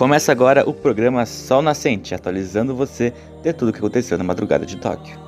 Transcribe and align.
Começa 0.00 0.32
agora 0.32 0.66
o 0.66 0.72
programa 0.72 1.26
Sol 1.26 1.60
Nascente, 1.60 2.14
atualizando 2.14 2.74
você 2.74 3.12
de 3.42 3.52
tudo 3.52 3.68
o 3.68 3.72
que 3.72 3.80
aconteceu 3.80 4.16
na 4.16 4.24
madrugada 4.24 4.64
de 4.64 4.78
Tóquio. 4.78 5.20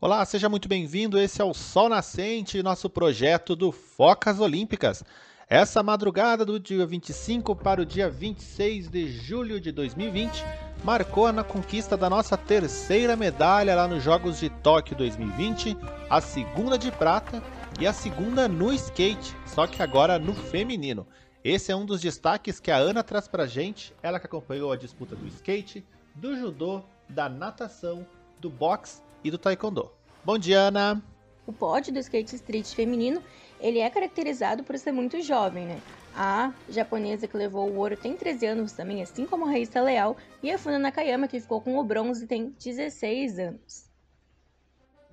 Olá, 0.00 0.24
seja 0.24 0.48
muito 0.48 0.68
bem-vindo. 0.68 1.18
Esse 1.18 1.42
é 1.42 1.44
o 1.44 1.52
Sol 1.52 1.88
Nascente, 1.88 2.62
nosso 2.62 2.88
projeto 2.88 3.56
do 3.56 3.72
Focas 3.72 4.38
Olímpicas. 4.38 5.02
Essa 5.50 5.82
madrugada 5.82 6.44
do 6.44 6.60
dia 6.60 6.86
25 6.86 7.56
para 7.56 7.82
o 7.82 7.84
dia 7.84 8.08
26 8.08 8.88
de 8.88 9.08
julho 9.08 9.60
de 9.60 9.72
2020 9.72 10.44
marcou 10.84 11.32
na 11.32 11.42
conquista 11.42 11.96
da 11.96 12.08
nossa 12.08 12.36
terceira 12.36 13.16
medalha 13.16 13.74
lá 13.74 13.88
nos 13.88 14.00
Jogos 14.00 14.38
de 14.38 14.48
Tóquio 14.48 14.96
2020, 14.96 15.76
a 16.08 16.20
segunda 16.20 16.78
de 16.78 16.92
prata 16.92 17.42
e 17.78 17.86
a 17.86 17.92
segunda 17.92 18.48
no 18.48 18.72
skate, 18.72 19.36
só 19.44 19.66
que 19.66 19.82
agora 19.82 20.18
no 20.18 20.34
feminino. 20.34 21.06
Esse 21.44 21.70
é 21.70 21.76
um 21.76 21.84
dos 21.84 22.00
destaques 22.00 22.58
que 22.58 22.70
a 22.70 22.76
Ana 22.76 23.02
traz 23.02 23.28
pra 23.28 23.46
gente, 23.46 23.94
ela 24.02 24.18
que 24.18 24.26
acompanhou 24.26 24.72
a 24.72 24.76
disputa 24.76 25.14
do 25.14 25.26
skate, 25.28 25.84
do 26.14 26.36
judô, 26.36 26.82
da 27.08 27.28
natação, 27.28 28.06
do 28.40 28.48
boxe 28.48 29.02
e 29.22 29.30
do 29.30 29.36
taekwondo. 29.36 29.92
Bom 30.24 30.38
dia, 30.38 30.60
Ana! 30.60 31.02
O 31.46 31.52
pódio 31.52 31.92
do 31.92 31.98
skate 31.98 32.34
street 32.34 32.74
feminino, 32.74 33.22
ele 33.60 33.78
é 33.78 33.90
caracterizado 33.90 34.64
por 34.64 34.78
ser 34.78 34.92
muito 34.92 35.20
jovem, 35.20 35.66
né? 35.66 35.80
A 36.14 36.52
japonesa 36.70 37.28
que 37.28 37.36
levou 37.36 37.68
o 37.68 37.76
ouro 37.76 37.96
tem 37.96 38.16
13 38.16 38.46
anos 38.46 38.72
também, 38.72 39.02
assim 39.02 39.26
como 39.26 39.44
a 39.44 39.50
Raíssa 39.50 39.82
Leal, 39.82 40.16
e 40.42 40.50
a 40.50 40.58
Funa 40.58 40.78
Nakayama 40.78 41.28
que 41.28 41.38
ficou 41.38 41.60
com 41.60 41.78
o 41.78 41.84
bronze 41.84 42.26
tem 42.26 42.54
16 42.58 43.38
anos. 43.38 43.95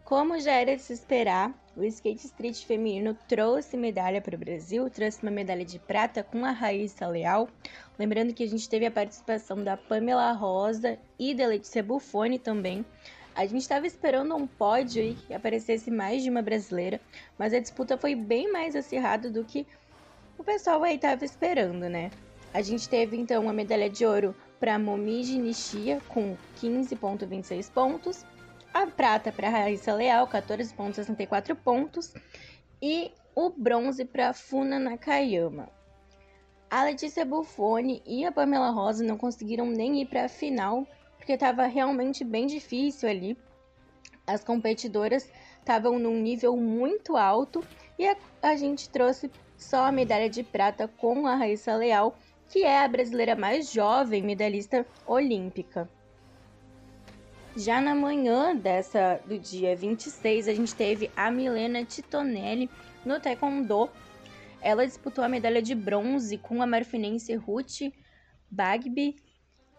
Como 0.03 0.37
já 0.37 0.51
era 0.51 0.75
de 0.75 0.81
se 0.81 0.91
esperar, 0.91 1.53
o 1.77 1.83
skate 1.85 2.25
street 2.25 2.65
feminino 2.65 3.17
trouxe 3.27 3.77
medalha 3.77 4.21
para 4.21 4.35
o 4.35 4.37
Brasil, 4.37 4.89
trouxe 4.89 5.23
uma 5.23 5.31
medalha 5.31 5.63
de 5.63 5.79
prata 5.79 6.21
com 6.21 6.43
a 6.43 6.51
Raíssa 6.51 7.07
Leal. 7.07 7.47
Lembrando 7.97 8.33
que 8.33 8.43
a 8.43 8.47
gente 8.47 8.67
teve 8.67 8.85
a 8.85 8.91
participação 8.91 9.63
da 9.63 9.77
Pamela 9.77 10.33
Rosa 10.33 10.99
e 11.17 11.33
da 11.33 11.47
Letícia 11.47 11.81
Buffoni 11.81 12.37
também. 12.37 12.85
A 13.33 13.45
gente 13.45 13.61
estava 13.61 13.87
esperando 13.87 14.35
um 14.35 14.45
pódio 14.45 15.01
aí 15.01 15.15
que 15.15 15.33
aparecesse 15.33 15.89
mais 15.89 16.21
de 16.21 16.29
uma 16.29 16.41
brasileira, 16.41 16.99
mas 17.39 17.53
a 17.53 17.59
disputa 17.59 17.97
foi 17.97 18.13
bem 18.13 18.51
mais 18.51 18.75
acirrada 18.75 19.31
do 19.31 19.45
que 19.45 19.65
o 20.37 20.43
pessoal 20.43 20.83
aí 20.83 20.95
estava 20.95 21.23
esperando, 21.23 21.87
né? 21.87 22.11
A 22.53 22.61
gente 22.61 22.89
teve 22.89 23.17
então 23.17 23.41
uma 23.41 23.53
medalha 23.53 23.89
de 23.89 24.05
ouro 24.05 24.35
para 24.59 24.77
Momiji 24.77 25.39
Nishia 25.39 25.99
com 26.09 26.37
15,26 26.61 27.71
pontos, 27.71 28.25
a 28.73 28.87
prata 28.87 29.31
para 29.31 29.49
Raíssa 29.49 29.93
Leal, 29.93 30.27
14,64 30.27 31.55
pontos, 31.55 32.13
e 32.81 33.11
o 33.35 33.49
bronze 33.49 34.03
para 34.03 34.33
Funa 34.33 34.79
Nakayama. 34.79 35.69
A 36.69 36.83
Letícia 36.85 37.23
Buffoni 37.23 38.01
e 38.03 38.25
a 38.25 38.31
Pamela 38.31 38.71
Rosa 38.71 39.03
não 39.03 39.17
conseguiram 39.17 39.67
nem 39.67 40.01
ir 40.01 40.07
para 40.07 40.25
a 40.25 40.29
final 40.29 40.87
porque 41.17 41.33
estava 41.33 41.67
realmente 41.67 42.23
bem 42.23 42.47
difícil 42.47 43.07
ali. 43.07 43.37
As 44.25 44.43
competidoras 44.43 45.29
estavam 45.59 45.99
num 45.99 46.19
nível 46.19 46.57
muito 46.57 47.15
alto 47.15 47.63
e 47.97 48.07
a, 48.07 48.17
a, 48.41 48.55
gente 48.55 48.89
trouxe 48.89 49.31
só 49.55 49.85
a 49.85 49.91
medalha 49.91 50.29
de 50.29 50.43
prata 50.43 50.87
com 50.87 51.27
a 51.27 51.35
Raíssa 51.35 51.75
Leal, 51.75 52.17
que 52.49 52.63
é 52.63 52.83
a 52.83 52.87
brasileira 52.87 53.35
mais 53.35 53.71
jovem 53.71 54.23
medalhista 54.23 54.85
olímpica. 55.05 55.87
Já 57.55 57.79
na 57.79 57.93
manhã 57.93 58.55
dessa 58.55 59.19
do 59.27 59.37
dia 59.37 59.75
26, 59.75 60.47
a 60.47 60.53
gente 60.55 60.73
teve 60.73 61.11
a 61.15 61.29
Milena 61.29 61.85
Titonelli 61.85 62.67
no 63.05 63.19
taekwondo. 63.19 63.91
Ela 64.59 64.87
disputou 64.87 65.23
a 65.23 65.29
medalha 65.29 65.61
de 65.61 65.75
bronze 65.75 66.39
com 66.39 66.63
a 66.63 66.65
marfinense 66.65 67.35
Ruth 67.35 67.93
Bagby 68.49 69.15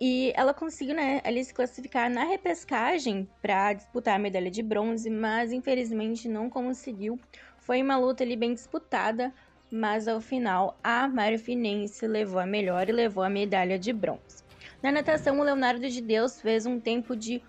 e 0.01 0.33
ela 0.37 0.55
conseguiu, 0.55 0.95
né, 0.95 1.21
ali 1.25 1.45
se 1.45 1.53
classificar 1.53 2.09
na 2.09 2.23
repescagem 2.23 3.29
para 3.43 3.73
disputar 3.73 4.15
a 4.15 4.21
medalha 4.21 4.53
de 4.53 4.63
bronze, 4.63 5.11
mas 5.11 5.51
infelizmente 5.51 6.29
não 6.29 6.49
conseguiu. 6.49 7.19
Foi 7.59 7.83
uma 7.83 7.97
luta 7.97 8.23
ali 8.23 8.37
bem 8.37 8.55
disputada, 8.55 9.35
mas 9.69 10.07
ao 10.07 10.21
final 10.21 10.79
a 10.81 11.09
Marfinense 11.09 12.07
levou 12.07 12.39
a 12.39 12.47
melhor 12.47 12.89
e 12.89 12.93
levou 12.93 13.25
a 13.25 13.29
medalha 13.29 13.81
de 13.81 13.93
bronze. 13.93 14.45
Na 14.81 14.93
natação, 14.93 15.41
o 15.41 15.43
Leonardo 15.43 15.89
de 15.89 16.01
Deus 16.01 16.41
fez 16.41 16.67
um 16.67 16.79
tempo 16.79 17.17
de 17.17 17.43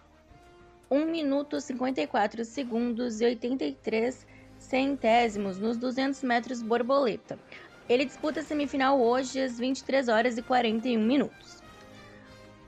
1 0.89 1.05
minuto 1.05 1.59
54 1.59 2.45
segundos 2.45 3.21
e 3.21 3.25
83 3.25 4.25
centésimos 4.57 5.57
nos 5.57 5.77
200 5.77 6.23
metros 6.23 6.61
borboleta. 6.61 7.39
Ele 7.87 8.05
disputa 8.05 8.39
a 8.39 8.43
semifinal 8.43 8.99
hoje 8.99 9.39
às 9.39 9.57
23 9.57 10.07
horas 10.07 10.37
e 10.37 10.41
41 10.41 10.99
minutos. 10.99 11.63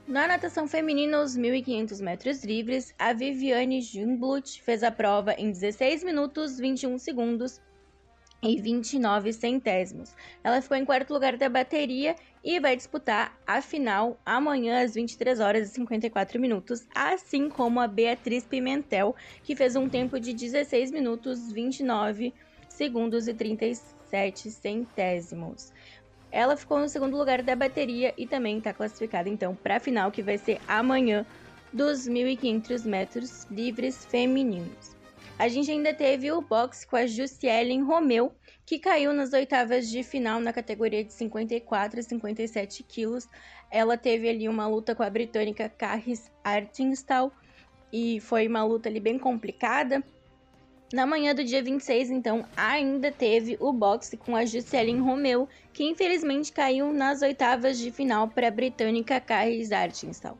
Na 0.07 0.27
natação 0.27 0.67
feminina, 0.67 1.21
os 1.21 1.37
1.500 1.37 2.01
metros 2.01 2.43
livres, 2.43 2.95
a 2.97 3.11
Viviane 3.11 3.81
Jungblut 3.81 4.61
fez 4.61 4.81
a 4.81 4.91
prova 4.91 5.33
em 5.33 5.51
16 5.51 6.03
minutos, 6.03 6.57
21 6.57 6.97
segundos 6.97 7.59
e 8.41 8.61
29 8.61 9.33
centésimos. 9.33 10.15
Ela 10.43 10.61
ficou 10.61 10.77
em 10.77 10.85
quarto 10.85 11.13
lugar 11.13 11.35
da 11.35 11.49
bateria 11.49 12.15
e 12.47 12.61
vai 12.61 12.77
disputar 12.77 13.37
a 13.45 13.61
final 13.61 14.17
amanhã 14.25 14.81
às 14.81 14.95
23 14.95 15.41
horas 15.41 15.67
e 15.67 15.73
54 15.73 16.39
minutos, 16.39 16.87
assim 16.95 17.49
como 17.49 17.81
a 17.81 17.87
Beatriz 17.89 18.45
Pimentel, 18.45 19.13
que 19.43 19.53
fez 19.53 19.75
um 19.75 19.89
tempo 19.89 20.17
de 20.17 20.31
16 20.31 20.91
minutos, 20.91 21.51
29 21.51 22.33
segundos 22.69 23.27
e 23.27 23.33
37 23.33 24.49
centésimos. 24.49 25.73
Ela 26.31 26.55
ficou 26.55 26.79
no 26.79 26.87
segundo 26.87 27.17
lugar 27.17 27.43
da 27.43 27.53
bateria 27.53 28.13
e 28.17 28.25
também 28.25 28.59
está 28.59 28.71
classificada 28.71 29.27
então 29.27 29.53
para 29.53 29.75
a 29.75 29.81
final 29.81 30.09
que 30.09 30.23
vai 30.23 30.37
ser 30.37 30.61
amanhã 30.69 31.25
dos 31.73 32.07
1.500 32.07 32.85
metros 32.85 33.45
livres 33.51 34.05
femininos. 34.05 34.96
A 35.39 35.47
gente 35.47 35.69
ainda 35.69 35.93
teve 35.93 36.31
o 36.31 36.41
boxe 36.41 36.87
com 36.87 36.95
a 36.95 37.05
Jussielen 37.05 37.83
Romeu, 37.83 38.33
que 38.65 38.79
caiu 38.79 39.13
nas 39.13 39.33
oitavas 39.33 39.87
de 39.87 40.01
final 40.01 40.39
na 40.39 40.51
categoria 40.51 41.03
de 41.03 41.13
54 41.13 41.99
e 41.99 42.03
57 42.03 42.83
quilos. 42.83 43.29
Ela 43.69 43.95
teve 43.95 44.27
ali 44.27 44.49
uma 44.49 44.67
luta 44.67 44.95
com 44.95 45.03
a 45.03 45.09
britânica 45.09 45.69
Carris 45.69 46.31
Artingstall 46.43 47.31
e 47.93 48.19
foi 48.19 48.47
uma 48.47 48.63
luta 48.63 48.89
ali 48.89 48.99
bem 48.99 49.19
complicada. 49.19 50.03
Na 50.91 51.05
manhã 51.05 51.35
do 51.35 51.43
dia 51.43 51.61
26, 51.61 52.09
então, 52.09 52.45
ainda 52.55 53.11
teve 53.11 53.57
o 53.59 53.73
boxe 53.73 54.15
com 54.15 54.37
a 54.37 54.45
Jusceline 54.45 55.01
Romeu, 55.01 55.47
que 55.73 55.83
infelizmente 55.83 56.51
caiu 56.51 56.93
nas 56.93 57.21
oitavas 57.21 57.77
de 57.77 57.91
final 57.91 58.29
para 58.29 58.47
a 58.47 58.51
britânica 58.51 59.19
Carrie 59.19 59.71
Artinstall, 59.73 60.37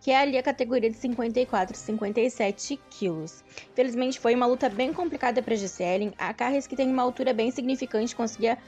que 0.00 0.10
é 0.10 0.16
ali 0.16 0.36
a 0.38 0.42
categoria 0.42 0.90
de 0.90 0.96
54 0.96 1.76
57 1.76 2.80
quilos. 2.90 3.44
Infelizmente 3.72 4.18
foi 4.18 4.34
uma 4.34 4.46
luta 4.46 4.68
bem 4.68 4.92
complicada 4.92 5.42
para 5.42 5.54
Jusceline. 5.54 6.14
A 6.18 6.32
Carrie, 6.34 6.62
que 6.62 6.74
tem 6.74 6.90
uma 6.90 7.02
altura 7.02 7.32
bem 7.32 7.50
significante, 7.50 8.16
conseguia 8.16 8.58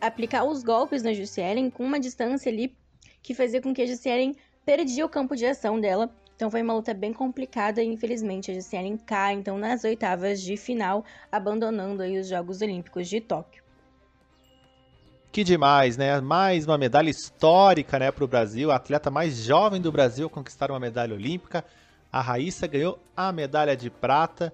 aplicar 0.00 0.44
os 0.44 0.62
golpes 0.62 1.02
na 1.02 1.12
Jusceline 1.12 1.70
com 1.70 1.84
uma 1.84 2.00
distância 2.00 2.50
ali 2.50 2.74
que 3.22 3.34
fazia 3.34 3.60
com 3.60 3.72
que 3.72 3.82
a 3.82 3.86
Jusceline 3.86 4.36
perdia 4.64 5.06
o 5.06 5.08
campo 5.08 5.36
de 5.36 5.46
ação 5.46 5.80
dela 5.80 6.10
então 6.40 6.50
foi 6.50 6.62
uma 6.62 6.72
luta 6.72 6.94
bem 6.94 7.12
complicada 7.12 7.82
e 7.82 7.86
infelizmente 7.86 8.50
a 8.50 8.54
Gisele 8.54 8.96
cai 9.04 9.34
então 9.34 9.58
nas 9.58 9.84
oitavas 9.84 10.40
de 10.40 10.56
final, 10.56 11.04
abandonando 11.30 12.02
aí 12.02 12.18
os 12.18 12.28
Jogos 12.28 12.62
Olímpicos 12.62 13.10
de 13.10 13.20
Tóquio. 13.20 13.62
Que 15.32 15.44
demais, 15.44 15.96
né? 15.96 16.20
Mais 16.20 16.66
uma 16.66 16.76
medalha 16.76 17.08
histórica, 17.08 18.00
né, 18.00 18.10
para 18.10 18.24
o 18.24 18.28
Brasil. 18.28 18.72
A 18.72 18.76
atleta 18.76 19.12
mais 19.12 19.36
jovem 19.44 19.80
do 19.80 19.92
Brasil 19.92 20.26
a 20.26 20.30
conquistar 20.30 20.72
uma 20.72 20.80
medalha 20.80 21.14
olímpica. 21.14 21.64
A 22.10 22.20
Raíssa 22.20 22.66
ganhou 22.66 22.98
a 23.16 23.30
medalha 23.30 23.76
de 23.76 23.88
prata. 23.88 24.52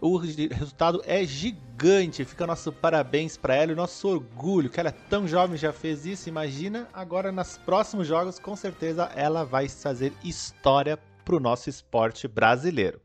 O 0.00 0.16
resultado 0.16 1.02
é 1.04 1.24
gigante. 1.24 2.24
Fica 2.24 2.46
nosso 2.46 2.70
parabéns 2.70 3.36
para 3.36 3.56
ela 3.56 3.72
e 3.72 3.74
nosso 3.74 4.06
orgulho 4.06 4.70
que 4.70 4.78
ela 4.78 4.90
é 4.90 4.94
tão 5.10 5.26
jovem 5.26 5.56
já 5.56 5.72
fez 5.72 6.06
isso. 6.06 6.28
Imagina 6.28 6.88
agora 6.94 7.32
nos 7.32 7.58
próximos 7.58 8.06
jogos, 8.06 8.38
com 8.38 8.54
certeza 8.54 9.10
ela 9.16 9.44
vai 9.44 9.68
fazer 9.68 10.12
história 10.22 10.96
para 11.24 11.34
o 11.34 11.40
nosso 11.40 11.68
esporte 11.68 12.28
brasileiro. 12.28 13.00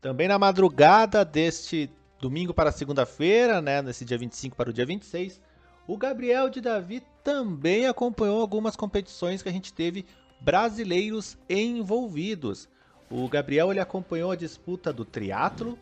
Também 0.00 0.28
na 0.28 0.38
madrugada 0.38 1.26
deste 1.26 1.90
domingo 2.18 2.54
para 2.54 2.72
segunda-feira, 2.72 3.60
né, 3.60 3.82
nesse 3.82 4.02
dia 4.02 4.16
25 4.16 4.56
para 4.56 4.70
o 4.70 4.72
dia 4.72 4.86
26, 4.86 5.38
o 5.86 5.96
Gabriel 5.96 6.48
de 6.48 6.60
Davi 6.60 7.02
também 7.22 7.86
acompanhou 7.86 8.40
algumas 8.40 8.76
competições 8.76 9.42
que 9.42 9.48
a 9.48 9.52
gente 9.52 9.72
teve 9.72 10.06
brasileiros 10.40 11.36
envolvidos. 11.48 12.68
O 13.10 13.28
Gabriel 13.28 13.70
ele 13.70 13.80
acompanhou 13.80 14.30
a 14.30 14.36
disputa 14.36 14.92
do 14.92 15.04
triatlo, 15.04 15.78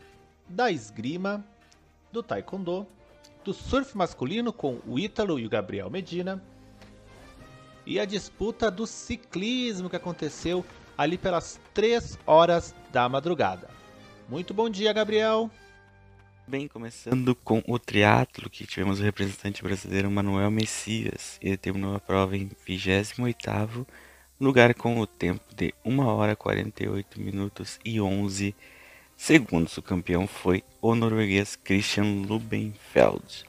da 0.49 0.71
esgrima, 0.71 1.45
do 2.11 2.23
taekwondo, 2.23 2.87
do 3.45 3.53
surf 3.53 3.97
masculino 3.97 4.53
com 4.53 4.79
o 4.87 4.99
Ítalo 4.99 5.39
e 5.39 5.47
o 5.47 5.51
Gabriel 5.51 5.91
Medina, 5.91 6.43
e 7.87 7.99
a 7.99 8.05
disputa 8.05 8.71
do 8.71 8.87
ciclismo 8.87 9.89
que 9.89 9.97
aconteceu 9.97 10.65
ali 10.97 11.17
pelas 11.17 11.61
3 11.73 12.19
horas 12.27 12.75
da 12.93 13.09
madrugada. 13.09 13.69
Muito 14.29 14.53
bom 14.53 14.69
dia, 14.69 14.93
Gabriel. 14.93 15.51
Bem, 16.49 16.67
começando 16.67 17.35
com 17.35 17.63
o 17.69 17.79
triatlo, 17.79 18.49
que 18.49 18.67
tivemos 18.67 19.01
o 19.01 19.03
representante 19.03 19.63
brasileiro 19.63 20.11
Manuel 20.11 20.51
Messias. 20.51 21.39
Ele 21.43 21.59
terminou 21.59 21.95
a 21.95 22.01
prova 22.01 22.39
em 22.39 22.49
28º 22.67 23.87
lugar 24.41 24.73
com 24.73 24.99
o 24.99 25.07
tempo 25.07 25.45
de 25.55 25.75
1 25.85 25.99
hora 25.99 26.35
48 26.35 27.21
minutos 27.21 27.79
e 27.85 28.01
11 28.01 28.55
segundos. 29.15 29.77
O 29.77 29.83
campeão 29.83 30.27
foi 30.27 30.65
o 30.81 30.95
norueguês 30.95 31.55
Christian 31.55 32.25
Lubenfeld. 32.27 33.45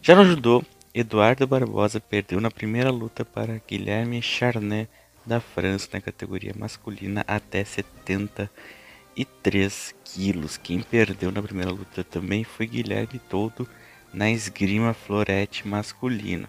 Já 0.00 0.16
no 0.16 0.24
judô, 0.24 0.64
Eduardo 0.94 1.46
Barbosa 1.46 2.00
perdeu 2.00 2.40
na 2.40 2.50
primeira 2.50 2.90
luta 2.90 3.22
para 3.22 3.60
Guilherme 3.68 4.22
Charnet 4.22 4.88
da 5.26 5.40
França 5.40 5.90
na 5.92 6.00
categoria 6.00 6.54
masculina 6.56 7.22
até 7.28 7.62
73 9.18 9.94
quilos. 10.04 10.56
Quem 10.56 10.80
perdeu 10.80 11.32
na 11.32 11.42
primeira 11.42 11.72
luta 11.72 12.04
também 12.04 12.44
foi 12.44 12.66
Guilherme 12.66 13.18
Todo 13.18 13.68
na 14.12 14.30
esgrima 14.30 14.94
florete 14.94 15.66
masculino. 15.66 16.48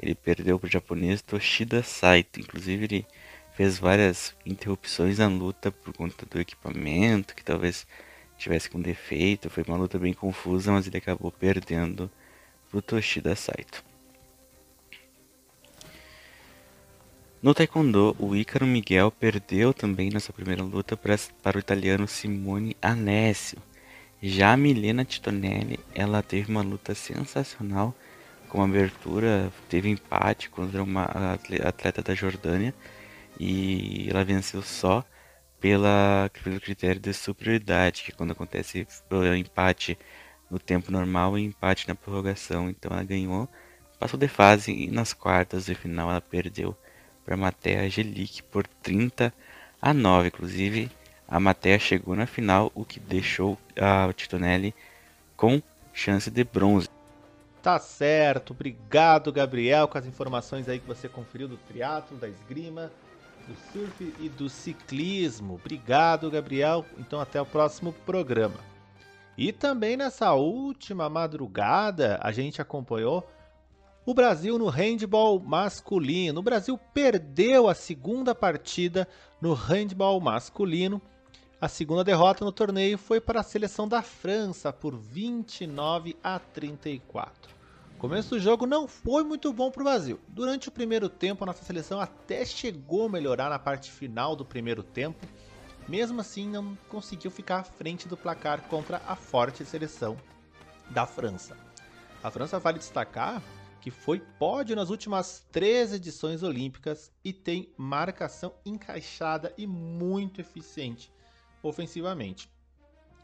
Ele 0.00 0.14
perdeu 0.14 0.58
para 0.58 0.66
o 0.66 0.70
japonês 0.70 1.20
Toshida 1.20 1.82
Saito. 1.82 2.40
Inclusive 2.40 2.84
ele 2.84 3.06
fez 3.54 3.78
várias 3.78 4.34
interrupções 4.46 5.18
na 5.18 5.28
luta 5.28 5.70
por 5.70 5.92
conta 5.92 6.24
do 6.24 6.40
equipamento, 6.40 7.34
que 7.34 7.44
talvez 7.44 7.86
tivesse 8.38 8.70
com 8.70 8.80
defeito. 8.80 9.50
Foi 9.50 9.62
uma 9.66 9.76
luta 9.76 9.98
bem 9.98 10.14
confusa, 10.14 10.72
mas 10.72 10.86
ele 10.86 10.98
acabou 10.98 11.30
perdendo 11.30 12.10
para 12.70 12.78
o 12.78 12.82
Toshida 12.82 13.36
Saito. 13.36 13.85
No 17.46 17.54
Taekwondo, 17.54 18.16
o 18.18 18.34
Ícaro 18.34 18.66
Miguel 18.66 19.08
perdeu 19.08 19.72
também 19.72 20.10
nessa 20.10 20.32
primeira 20.32 20.64
luta 20.64 20.96
para 20.96 21.56
o 21.56 21.60
italiano 21.60 22.08
Simone 22.08 22.76
Alessio. 22.82 23.62
Já 24.20 24.54
a 24.54 24.56
Milena 24.56 25.04
Titonelli, 25.04 25.78
ela 25.94 26.24
teve 26.24 26.50
uma 26.50 26.60
luta 26.60 26.92
sensacional 26.92 27.94
com 28.48 28.64
abertura, 28.64 29.52
teve 29.68 29.88
empate 29.88 30.50
contra 30.50 30.82
uma 30.82 31.04
atleta 31.04 32.02
da 32.02 32.16
Jordânia 32.16 32.74
e 33.38 34.08
ela 34.10 34.24
venceu 34.24 34.60
só 34.60 35.04
pela, 35.60 36.28
pelo 36.42 36.60
critério 36.60 37.00
de 37.00 37.14
superioridade, 37.14 38.02
que 38.02 38.10
quando 38.10 38.32
acontece 38.32 38.88
o 39.08 39.34
empate 39.36 39.96
no 40.50 40.58
tempo 40.58 40.90
normal 40.90 41.38
e 41.38 41.44
empate 41.44 41.86
na 41.86 41.94
prorrogação. 41.94 42.68
Então 42.68 42.90
ela 42.90 43.04
ganhou, 43.04 43.48
passou 44.00 44.18
de 44.18 44.26
fase 44.26 44.72
e 44.72 44.90
nas 44.90 45.12
quartas 45.12 45.66
de 45.66 45.76
final 45.76 46.10
ela 46.10 46.20
perdeu 46.20 46.76
para 47.26 47.36
Matea 47.36 47.82
Angelique 47.82 48.40
por 48.40 48.64
30 48.82 49.34
a 49.82 49.92
9. 49.92 50.28
Inclusive, 50.28 50.88
a 51.26 51.40
Matea 51.40 51.76
chegou 51.76 52.14
na 52.14 52.24
final, 52.24 52.70
o 52.72 52.84
que 52.84 53.00
deixou 53.00 53.58
a 53.76 54.10
Titonelli 54.12 54.72
com 55.36 55.60
chance 55.92 56.30
de 56.30 56.44
bronze. 56.44 56.88
Tá 57.60 57.80
certo, 57.80 58.52
obrigado 58.52 59.32
Gabriel 59.32 59.88
com 59.88 59.98
as 59.98 60.06
informações 60.06 60.68
aí 60.68 60.78
que 60.78 60.86
você 60.86 61.08
conferiu 61.08 61.48
do 61.48 61.56
triatlo, 61.56 62.16
da 62.16 62.28
esgrima, 62.28 62.92
do 63.48 63.56
surf 63.72 64.14
e 64.20 64.28
do 64.28 64.48
ciclismo. 64.48 65.54
Obrigado 65.54 66.30
Gabriel, 66.30 66.86
então 66.96 67.20
até 67.20 67.42
o 67.42 67.46
próximo 67.46 67.92
programa. 67.92 68.60
E 69.36 69.52
também 69.52 69.96
nessa 69.96 70.32
última 70.32 71.08
madrugada 71.08 72.20
a 72.22 72.30
gente 72.30 72.62
acompanhou 72.62 73.28
o 74.06 74.14
Brasil 74.14 74.56
no 74.56 74.68
handball 74.68 75.40
masculino. 75.40 76.38
O 76.38 76.42
Brasil 76.42 76.78
perdeu 76.94 77.68
a 77.68 77.74
segunda 77.74 78.36
partida 78.36 79.08
no 79.40 79.52
handball 79.52 80.20
masculino. 80.20 81.02
A 81.60 81.66
segunda 81.68 82.04
derrota 82.04 82.44
no 82.44 82.52
torneio 82.52 82.96
foi 82.96 83.20
para 83.20 83.40
a 83.40 83.42
seleção 83.42 83.88
da 83.88 84.02
França 84.02 84.72
por 84.72 84.96
29 84.96 86.16
a 86.22 86.38
34. 86.38 87.56
O 87.96 87.98
começo 87.98 88.30
do 88.30 88.38
jogo 88.38 88.64
não 88.64 88.86
foi 88.86 89.24
muito 89.24 89.52
bom 89.52 89.72
para 89.72 89.80
o 89.80 89.84
Brasil. 89.84 90.20
Durante 90.28 90.68
o 90.68 90.72
primeiro 90.72 91.08
tempo, 91.08 91.42
a 91.42 91.46
nossa 91.48 91.64
seleção 91.64 92.00
até 92.00 92.44
chegou 92.44 93.06
a 93.06 93.08
melhorar 93.08 93.50
na 93.50 93.58
parte 93.58 93.90
final 93.90 94.36
do 94.36 94.44
primeiro 94.44 94.84
tempo. 94.84 95.26
Mesmo 95.88 96.20
assim, 96.20 96.48
não 96.48 96.78
conseguiu 96.88 97.30
ficar 97.30 97.56
à 97.58 97.64
frente 97.64 98.06
do 98.06 98.16
placar 98.16 98.60
contra 98.68 99.00
a 99.08 99.16
forte 99.16 99.64
seleção 99.64 100.16
da 100.90 101.06
França. 101.06 101.56
A 102.22 102.30
França 102.30 102.58
vale 102.58 102.78
destacar 102.78 103.42
que 103.86 103.90
foi 103.92 104.18
pódio 104.18 104.74
nas 104.74 104.90
últimas 104.90 105.46
três 105.52 105.92
edições 105.92 106.42
olímpicas 106.42 107.12
e 107.24 107.32
tem 107.32 107.72
marcação 107.76 108.52
encaixada 108.64 109.54
e 109.56 109.64
muito 109.64 110.40
eficiente 110.40 111.12
ofensivamente. 111.62 112.50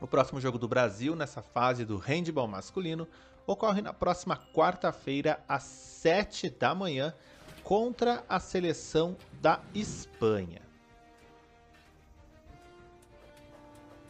O 0.00 0.06
próximo 0.06 0.40
jogo 0.40 0.58
do 0.58 0.68
Brasil 0.68 1.16
nessa 1.16 1.42
fase 1.42 1.84
do 1.84 1.96
handball 1.96 2.46
masculino 2.46 3.08
ocorre 3.44 3.82
na 3.82 3.92
próxima 3.92 4.36
quarta-feira 4.54 5.42
às 5.48 5.64
7 5.64 6.48
da 6.50 6.76
manhã 6.76 7.12
contra 7.64 8.24
a 8.28 8.38
seleção 8.38 9.16
da 9.40 9.60
Espanha. 9.74 10.62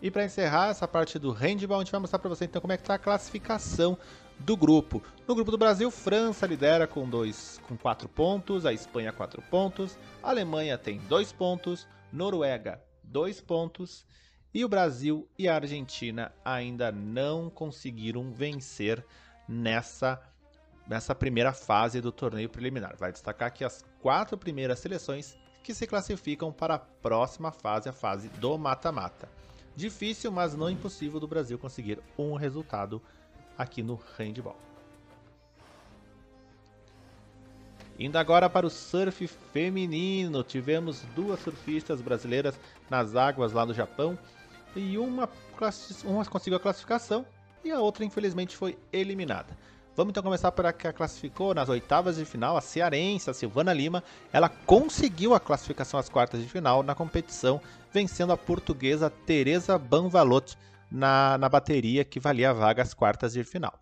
E 0.03 0.11
para 0.11 0.27
encerrar 0.27 0.69
essa 0.69 0.87
parte 0.87 1.19
do 1.19 1.33
handball, 1.33 1.79
a 1.79 1.81
gente 1.81 1.93
vai 1.93 2.01
mostrar 2.01 2.19
para 2.19 2.29
você 2.29 2.45
então 2.45 2.61
como 2.61 2.75
é 2.75 2.77
que 2.77 2.83
está 2.83 2.97
a 2.97 2.99
classificação 2.99 3.97
do 4.45 4.57
grupo. 4.57 5.03
No 5.27 5.35
grupo 5.35 5.51
do 5.51 5.59
Brasil, 5.59 5.91
França 5.91 6.47
lidera 6.47 6.87
com 6.87 7.09
dois, 7.09 7.61
com 7.69 7.77
4 7.77 8.09
pontos, 8.09 8.67
a 8.67 8.73
Espanha 8.73 9.13
4 9.13 9.41
pontos, 9.43 9.97
a 10.23 10.31
Alemanha 10.31 10.77
tem 10.77 10.99
2 11.09 11.33
pontos, 11.33 11.87
Noruega 12.13 12.83
2 13.05 13.41
pontos 13.41 14.05
e 14.53 14.65
o 14.65 14.69
Brasil 14.69 15.29
e 15.39 15.49
a 15.49 15.55
Argentina 15.55 16.33
ainda 16.45 16.91
não 16.91 17.49
conseguiram 17.49 18.33
vencer 18.33 19.05
nessa, 19.49 20.21
nessa 20.87 21.15
primeira 21.15 21.53
fase 21.53 22.01
do 22.01 22.13
torneio 22.13 22.49
preliminar. 22.49 22.97
Vai 22.99 23.13
destacar 23.13 23.49
aqui 23.49 23.65
as 23.65 23.85
quatro 24.01 24.37
primeiras 24.37 24.79
seleções 24.79 25.37
que 25.63 25.73
se 25.73 25.87
classificam 25.87 26.53
para 26.53 26.75
a 26.75 26.79
próxima 26.79 27.53
fase, 27.53 27.89
a 27.89 27.93
fase 27.93 28.29
do 28.29 28.59
mata-mata. 28.59 29.29
Difícil, 29.75 30.31
mas 30.31 30.55
não 30.55 30.69
impossível 30.69 31.19
do 31.19 31.29
Brasil 31.29 31.59
conseguir 31.59 31.99
um 32.19 32.35
resultado 32.35 33.01
aqui 33.63 33.83
no 33.83 34.01
handball. 34.17 34.57
Indo 37.99 38.17
agora 38.17 38.49
para 38.49 38.67
o 38.67 38.71
surf 38.71 39.27
feminino, 39.53 40.43
tivemos 40.43 41.03
duas 41.15 41.41
surfistas 41.41 42.01
brasileiras 42.01 42.59
nas 42.91 43.15
águas 43.15 43.53
lá 43.53 43.65
do 43.65 43.75
Japão 43.75 44.19
e 44.75 44.99
uma, 44.99 45.29
uma 46.05 46.25
conseguiu 46.27 46.57
a 46.57 46.61
classificação 46.61 47.25
e 47.65 47.71
a 47.71 47.79
outra 47.79 48.05
infelizmente 48.05 48.57
foi 48.57 48.79
eliminada. 48.93 49.57
Vamos 49.95 50.11
então 50.11 50.23
começar 50.23 50.51
por 50.53 50.65
a 50.65 50.73
que 50.73 50.89
a 50.89 50.93
classificou 50.93 51.53
nas 51.53 51.69
oitavas 51.69 52.17
de 52.17 52.25
final, 52.25 52.57
a 52.57 52.63
cearense, 52.63 53.29
a 53.29 53.35
Silvana 53.35 53.75
Lima. 53.75 54.03
Ela 54.33 54.49
conseguiu 54.49 55.35
a 55.35 55.41
classificação 55.41 56.01
às 56.01 56.09
quartas 56.09 56.41
de 56.41 56.49
final 56.49 56.83
na 56.83 56.95
competição, 56.95 57.61
vencendo 57.93 58.33
a 58.33 58.37
portuguesa 58.39 59.11
Teresa 59.11 59.77
Banvalot 59.77 60.57
na, 60.93 61.39
na 61.39 61.49
bateria 61.49 62.05
que 62.05 62.21
valia 62.21 62.51
a 62.51 62.53
vaga 62.53 62.83
às 62.83 62.93
quartas 62.93 63.33
de 63.33 63.43
final. 63.43 63.81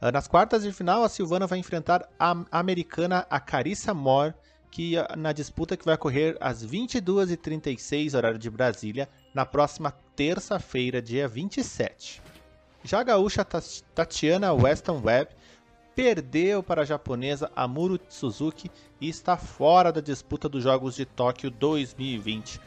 Ah, 0.00 0.10
nas 0.10 0.26
quartas 0.26 0.62
de 0.62 0.72
final, 0.72 1.04
a 1.04 1.08
Silvana 1.08 1.46
vai 1.46 1.58
enfrentar 1.58 2.08
a 2.18 2.34
americana 2.50 3.26
a 3.30 3.38
Carissa 3.38 3.92
Moore, 3.92 4.34
que 4.70 4.96
ah, 4.96 5.14
na 5.16 5.32
disputa 5.32 5.76
que 5.76 5.84
vai 5.84 5.94
ocorrer 5.94 6.36
às 6.40 6.66
22h36, 6.66 8.16
horário 8.16 8.38
de 8.38 8.50
Brasília, 8.50 9.08
na 9.34 9.44
próxima 9.44 9.92
terça-feira, 10.16 11.02
dia 11.02 11.28
27. 11.28 12.22
Já 12.82 13.00
a 13.00 13.04
gaúcha 13.04 13.46
Tatiana 13.94 14.52
Weston 14.52 15.00
Webb 15.04 15.30
perdeu 15.94 16.62
para 16.62 16.82
a 16.82 16.84
japonesa 16.84 17.52
Amuro 17.54 18.00
Suzuki 18.08 18.70
e 19.00 19.08
está 19.08 19.36
fora 19.36 19.92
da 19.92 20.00
disputa 20.00 20.48
dos 20.48 20.64
Jogos 20.64 20.96
de 20.96 21.04
Tóquio 21.04 21.50
2020 21.50 22.60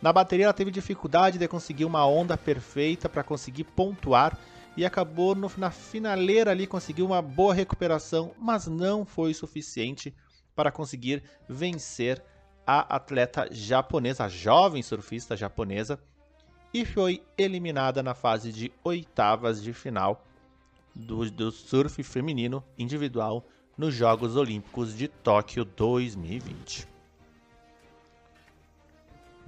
na 0.00 0.12
bateria 0.12 0.46
ela 0.46 0.52
teve 0.52 0.70
dificuldade 0.70 1.38
de 1.38 1.46
conseguir 1.46 1.84
uma 1.84 2.06
onda 2.06 2.36
perfeita 2.36 3.08
para 3.08 3.22
conseguir 3.22 3.64
pontuar 3.64 4.38
e 4.76 4.84
acabou 4.84 5.34
no, 5.34 5.50
na 5.56 5.70
finaleira 5.70 6.50
ali 6.50 6.66
conseguiu 6.66 7.06
uma 7.06 7.20
boa 7.20 7.52
recuperação, 7.52 8.32
mas 8.38 8.66
não 8.66 9.04
foi 9.04 9.34
suficiente 9.34 10.14
para 10.54 10.72
conseguir 10.72 11.22
vencer 11.48 12.22
a 12.66 12.96
atleta 12.96 13.48
japonesa, 13.50 14.24
a 14.24 14.28
jovem 14.28 14.82
surfista 14.82 15.36
japonesa, 15.36 15.98
e 16.72 16.84
foi 16.84 17.22
eliminada 17.36 18.02
na 18.02 18.14
fase 18.14 18.52
de 18.52 18.72
oitavas 18.84 19.62
de 19.62 19.72
final 19.72 20.24
do, 20.94 21.28
do 21.30 21.50
surf 21.50 22.02
feminino 22.02 22.62
individual 22.78 23.44
nos 23.76 23.94
Jogos 23.94 24.36
Olímpicos 24.36 24.96
de 24.96 25.08
Tóquio 25.08 25.64
2020. 25.64 26.89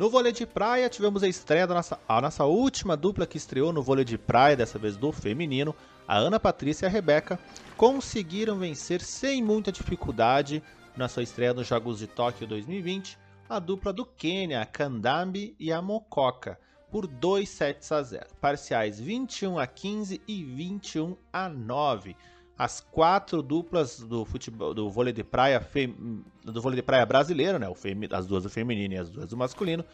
No 0.03 0.11
vôlei 0.11 0.33
de 0.33 0.45
praia, 0.45 0.91
tivemos 0.91 1.23
a 1.23 1.29
estreia 1.29 1.65
da 1.65 1.75
nossa, 1.75 1.97
a 2.09 2.21
nossa 2.21 2.45
última 2.45 2.97
dupla 2.97 3.25
que 3.25 3.37
estreou 3.37 3.73
no 3.73 3.85
vôlei 3.85 4.05
de 4.05 4.19
praia, 4.19 4.57
dessa 4.57 4.77
vez 4.77 4.97
do 4.97 5.13
feminino, 5.13 5.73
a 6.09 6.19
Ana 6.19 6.41
Patrícia 6.41 6.87
e 6.87 6.89
a 6.89 6.91
Rebeca, 6.91 7.39
conseguiram 7.77 8.59
vencer 8.59 9.01
sem 9.01 9.41
muita 9.41 9.71
dificuldade 9.71 10.61
na 10.97 11.07
sua 11.07 11.23
estreia 11.23 11.55
nos 11.55 11.69
Jogos 11.69 12.01
de 12.01 12.09
Tóquio 12.09 12.49
2020, 12.49 13.17
a 13.49 13.61
dupla 13.61 13.93
do 13.93 14.05
Quênia, 14.05 14.61
a 14.61 14.67
Kandambi 14.67 15.55
e 15.57 15.73
a 15.73 15.81
Mococa. 15.81 16.59
por 16.91 17.07
2 17.07 17.49
sets 17.49 17.93
a 17.93 18.03
0. 18.03 18.27
Parciais 18.41 18.99
21 18.99 19.57
a 19.57 19.69
15 19.69 20.21
e 20.27 20.43
21 20.43 21.17
a 21.33 21.49
9. 21.49 22.17
As 22.63 22.81
quatro 22.81 23.43
duplas 23.43 23.99
do 23.99 24.25
futebol 24.25 24.73
do 24.73 24.89
vôlei 24.89 25.13
de 25.13 25.25
praia 25.25 25.61
fem, 25.61 25.97
do 26.45 26.63
vôlei 26.63 26.77
de 26.77 26.83
praia 26.83 27.05
brasileiro, 27.05 27.59
né, 27.59 27.69
o 27.69 27.75
fem, 27.75 27.99
as 28.13 28.25
duas 28.25 28.45
do 28.45 28.49
feminino 28.49 28.95
e 28.95 28.99
as 28.99 29.11
duas 29.11 29.31
do 29.31 29.37
masculino, 29.37 29.85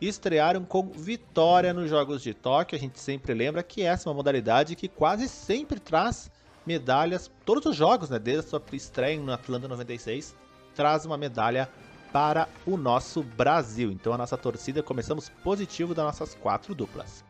estrearam 0.00 0.64
com 0.64 0.88
vitória 0.88 1.72
nos 1.72 1.88
Jogos 1.88 2.20
de 2.20 2.34
Tóquio. 2.34 2.76
A 2.76 2.80
gente 2.80 2.98
sempre 2.98 3.32
lembra 3.32 3.62
que 3.62 3.80
essa 3.80 4.08
é 4.08 4.10
uma 4.10 4.16
modalidade 4.16 4.74
que 4.74 4.88
quase 4.88 5.28
sempre 5.28 5.78
traz 5.78 6.28
medalhas, 6.66 7.30
todos 7.44 7.64
os 7.64 7.76
jogos, 7.76 8.10
né, 8.10 8.18
desde 8.18 8.44
a 8.44 8.48
sua 8.48 8.62
estreia 8.72 9.20
no 9.20 9.32
Atlanta 9.32 9.68
96, 9.68 10.34
traz 10.74 11.06
uma 11.06 11.16
medalha 11.16 11.68
para 12.12 12.48
o 12.66 12.76
nosso 12.76 13.22
Brasil. 13.22 13.92
Então 13.92 14.12
a 14.12 14.18
nossa 14.18 14.36
torcida 14.36 14.82
começamos 14.82 15.28
positivo 15.44 15.94
das 15.94 16.04
nossas 16.04 16.34
quatro 16.34 16.74
duplas. 16.74 17.25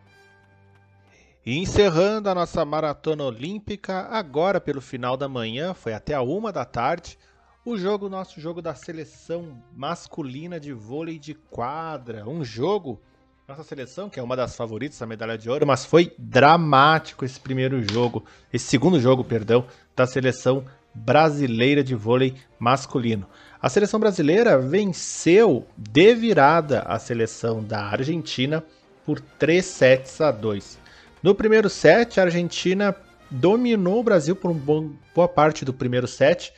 E 1.47 1.59
encerrando 1.59 2.29
a 2.29 2.35
nossa 2.35 2.65
maratona 2.65 3.23
olímpica, 3.23 4.09
agora 4.11 4.61
pelo 4.61 4.81
final 4.81 5.17
da 5.17 5.29
manhã, 5.29 5.75
foi 5.75 5.95
até 5.95 6.13
a 6.13 6.21
uma 6.21 6.51
da 6.51 6.65
tarde, 6.65 7.17
o 7.65 7.77
jogo, 7.77 8.09
nosso 8.09 8.41
jogo 8.41 8.61
da 8.61 8.75
seleção 8.75 9.57
masculina 9.73 10.59
de 10.59 10.73
vôlei 10.73 11.21
de 11.21 11.35
quadra. 11.35 12.29
Um 12.29 12.45
jogo, 12.45 13.01
nossa 13.47 13.63
seleção, 13.63 14.11
que 14.11 14.19
é 14.19 14.23
uma 14.25 14.35
das 14.35 14.57
favoritas 14.57 14.99
da 14.99 15.07
medalha 15.07 15.39
de 15.39 15.49
ouro, 15.49 15.65
mas 15.65 15.85
foi 15.85 16.13
dramático 16.19 17.25
esse 17.25 17.39
primeiro 17.39 17.81
jogo, 17.93 18.25
esse 18.53 18.67
segundo 18.67 18.99
jogo, 18.99 19.23
perdão, 19.23 19.65
da 19.95 20.05
seleção 20.05 20.65
brasileira 20.93 21.85
de 21.85 21.95
vôlei 21.95 22.35
masculino. 22.59 23.25
A 23.63 23.69
seleção 23.69 24.01
brasileira 24.01 24.59
venceu 24.59 25.65
de 25.77 26.13
virada 26.13 26.81
a 26.81 26.99
seleção 26.99 27.63
da 27.63 27.85
Argentina 27.85 28.65
por 29.05 29.21
3 29.21 29.65
sets 29.65 30.21
a 30.21 30.33
2. 30.33 30.86
No 31.23 31.35
primeiro 31.35 31.69
set, 31.69 32.21
a 32.21 32.25
Argentina 32.25 32.95
dominou 33.31 34.01
o 34.01 34.03
Brasil 34.03 34.37
por 34.37 34.51
uma 34.51 34.91
boa 35.15 35.29
parte 35.29 35.65
do 35.65 35.73
primeiro 35.73 36.07
set. 36.07 36.53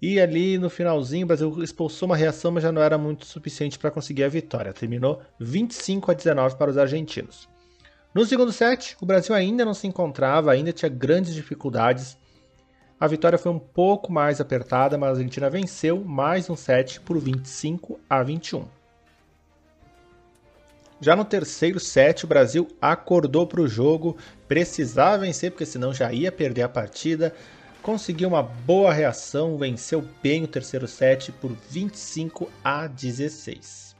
E 0.00 0.20
ali 0.20 0.58
no 0.58 0.68
finalzinho, 0.68 1.24
o 1.24 1.28
Brasil 1.28 1.62
expulsou 1.62 2.06
uma 2.06 2.16
reação, 2.16 2.50
mas 2.50 2.62
já 2.62 2.70
não 2.70 2.82
era 2.82 2.98
muito 2.98 3.26
suficiente 3.26 3.78
para 3.78 3.90
conseguir 3.90 4.24
a 4.24 4.28
vitória. 4.28 4.72
Terminou 4.72 5.22
25 5.40 6.10
a 6.10 6.14
19 6.14 6.56
para 6.56 6.70
os 6.70 6.78
argentinos. 6.78 7.48
No 8.14 8.24
segundo 8.24 8.52
set, 8.52 8.96
o 9.00 9.06
Brasil 9.06 9.34
ainda 9.34 9.64
não 9.64 9.74
se 9.74 9.86
encontrava, 9.86 10.52
ainda 10.52 10.72
tinha 10.72 10.88
grandes 10.88 11.34
dificuldades 11.34 12.16
a 12.98 13.06
vitória 13.06 13.36
foi 13.36 13.50
um 13.50 13.58
pouco 13.58 14.12
mais 14.12 14.40
apertada, 14.40 14.96
mas 14.96 15.10
a 15.10 15.12
Argentina 15.12 15.50
venceu 15.50 16.02
mais 16.04 16.48
um 16.48 16.56
set 16.56 17.00
por 17.00 17.18
25 17.18 18.00
a 18.08 18.22
21. 18.22 18.66
Já 21.04 21.14
no 21.14 21.22
terceiro 21.22 21.78
set, 21.78 22.24
o 22.24 22.26
Brasil 22.26 22.66
acordou 22.80 23.46
para 23.46 23.60
o 23.60 23.68
jogo, 23.68 24.16
precisava 24.48 25.18
vencer 25.18 25.50
porque 25.50 25.66
senão 25.66 25.92
já 25.92 26.10
ia 26.10 26.32
perder 26.32 26.62
a 26.62 26.68
partida. 26.68 27.34
Conseguiu 27.82 28.26
uma 28.26 28.42
boa 28.42 28.90
reação, 28.90 29.58
venceu 29.58 30.02
bem 30.22 30.44
o 30.44 30.48
terceiro 30.48 30.88
set 30.88 31.30
por 31.30 31.52
25 31.68 32.50
a 32.64 32.86
16. 32.86 33.94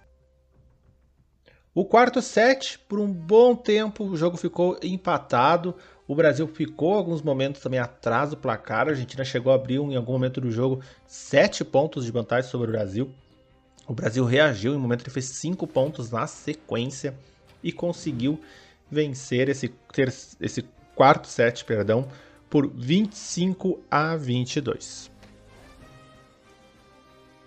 O 1.75 1.85
quarto 1.85 2.23
set, 2.23 2.79
por 2.79 2.99
um 2.99 3.13
bom 3.13 3.55
tempo, 3.55 4.05
o 4.05 4.17
jogo 4.17 4.39
ficou 4.39 4.79
empatado. 4.83 5.75
O 6.09 6.15
Brasil 6.15 6.49
ficou 6.49 6.95
alguns 6.95 7.21
momentos 7.21 7.61
também 7.61 7.81
atrás 7.81 8.31
do 8.31 8.39
placar. 8.39 8.87
A 8.87 8.93
Argentina 8.93 9.27
chegou 9.27 9.53
a 9.53 9.57
abrir 9.57 9.77
em 9.77 9.95
algum 9.95 10.13
momento 10.13 10.41
do 10.41 10.51
jogo 10.51 10.81
sete 11.07 11.63
pontos 11.67 12.07
de 12.07 12.11
vantagem 12.11 12.51
sobre 12.51 12.69
o 12.69 12.73
Brasil. 12.73 13.15
O 13.87 13.93
Brasil 13.93 14.25
reagiu 14.25 14.73
em 14.73 14.76
um 14.76 14.81
momento 14.81 15.03
ele 15.03 15.11
fez 15.11 15.26
cinco 15.26 15.67
pontos 15.67 16.11
na 16.11 16.26
sequência 16.26 17.14
e 17.62 17.71
conseguiu 17.71 18.41
vencer 18.91 19.49
esse, 19.49 19.69
ter, 19.93 20.09
esse 20.41 20.64
quarto 20.95 21.26
set, 21.26 21.64
perdão, 21.64 22.09
por 22.49 22.69
25 22.69 23.81
a 23.91 24.17
22. 24.17 25.11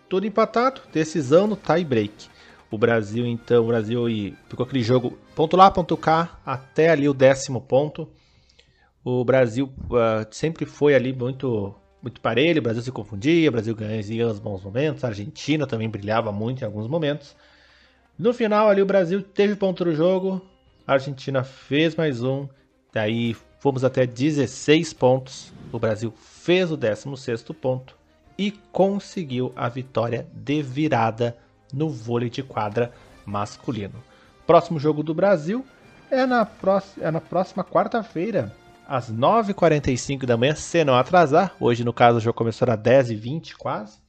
Tudo 0.09 0.25
empatado, 0.25 0.81
decisão 0.91 1.47
no 1.47 1.55
tie 1.55 1.83
break. 1.83 2.29
O 2.69 2.77
Brasil 2.77 3.25
então, 3.25 3.63
o 3.63 3.67
Brasil 3.67 4.09
e 4.09 4.35
ficou 4.49 4.65
aquele 4.65 4.83
jogo 4.83 5.17
ponto 5.35 5.55
lá, 5.55 5.71
ponto 5.71 5.95
cá, 5.95 6.39
até 6.45 6.89
ali 6.89 7.07
o 7.07 7.13
décimo 7.13 7.61
ponto. 7.61 8.09
O 9.03 9.23
Brasil 9.23 9.71
uh, 9.85 10.27
sempre 10.29 10.65
foi 10.65 10.93
ali 10.93 11.13
muito 11.13 11.73
muito 12.01 12.21
parelho, 12.21 12.59
o 12.59 12.63
Brasil 12.63 12.81
se 12.81 12.91
confundia, 12.91 13.49
o 13.49 13.51
Brasil 13.51 13.75
ganhava 13.75 14.31
os 14.31 14.39
bons 14.39 14.63
momentos, 14.63 15.03
a 15.03 15.07
Argentina 15.07 15.65
também 15.65 15.89
brilhava 15.89 16.31
muito 16.31 16.61
em 16.61 16.65
alguns 16.65 16.87
momentos. 16.87 17.35
No 18.17 18.33
final 18.33 18.69
ali 18.69 18.81
o 18.81 18.85
Brasil 18.85 19.21
teve 19.21 19.55
ponto 19.55 19.85
no 19.85 19.95
jogo, 19.95 20.41
a 20.85 20.93
Argentina 20.93 21.43
fez 21.43 21.95
mais 21.95 22.23
um, 22.23 22.47
daí 22.93 23.35
fomos 23.59 23.83
até 23.83 24.05
16 24.05 24.93
pontos, 24.93 25.51
o 25.71 25.79
Brasil 25.79 26.13
fez 26.17 26.71
o 26.71 26.77
16 26.77 27.43
ponto 27.59 27.95
e 28.37 28.51
conseguiu 28.71 29.51
a 29.55 29.67
vitória 29.67 30.27
de 30.33 30.61
virada 30.61 31.35
no 31.73 31.89
vôlei 31.89 32.29
de 32.29 32.43
quadra 32.43 32.91
masculino. 33.25 34.01
Próximo 34.45 34.79
jogo 34.79 35.03
do 35.03 35.13
Brasil 35.13 35.65
é 36.09 36.25
na, 36.25 36.45
próxima, 36.45 37.05
é 37.05 37.11
na 37.11 37.19
próxima 37.19 37.63
quarta-feira, 37.63 38.55
às 38.87 39.11
9h45 39.11 40.25
da 40.25 40.37
manhã, 40.37 40.55
se 40.55 40.83
não 40.83 40.95
atrasar. 40.95 41.55
Hoje, 41.59 41.83
no 41.83 41.91
caso, 41.91 42.17
o 42.17 42.21
jogo 42.21 42.37
começou 42.37 42.67
às 42.69 42.79
10h20 42.79 43.55
quase. 43.57 43.99